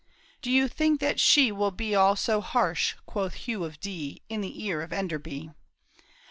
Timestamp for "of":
3.63-3.79, 4.81-4.91